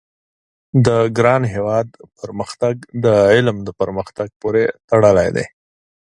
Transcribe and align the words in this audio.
د 0.85 0.87
ګران 1.17 1.43
هېواد 1.53 1.87
پرمختګ 2.19 2.75
د 3.05 3.07
علم 3.33 3.57
د 3.67 3.69
پرمختګ 3.79 4.27
پوري 4.39 4.65
تړلی 4.89 5.29
دی 5.35 5.45